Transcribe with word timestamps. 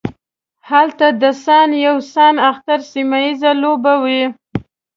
هلته 0.69 1.07
د 1.21 1.23
سان 1.43 1.69
یو 1.85 1.97
سان 2.13 2.35
اختر 2.51 2.79
سیمه 2.91 3.17
ییزې 3.25 3.51
لوبې 3.61 3.95
وې. 4.03 4.23